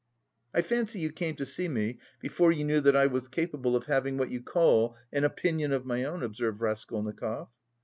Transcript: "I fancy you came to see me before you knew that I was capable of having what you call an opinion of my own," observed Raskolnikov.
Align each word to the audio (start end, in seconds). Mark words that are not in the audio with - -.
"I 0.51 0.63
fancy 0.63 0.97
you 0.97 1.11
came 1.11 1.35
to 1.35 1.45
see 1.45 1.67
me 1.67 1.99
before 2.19 2.51
you 2.51 2.63
knew 2.63 2.81
that 2.81 2.95
I 2.95 3.05
was 3.05 3.27
capable 3.27 3.75
of 3.75 3.85
having 3.85 4.17
what 4.17 4.31
you 4.31 4.41
call 4.41 4.97
an 5.13 5.23
opinion 5.23 5.71
of 5.73 5.85
my 5.85 6.05
own," 6.05 6.23
observed 6.23 6.59
Raskolnikov. 6.59 7.49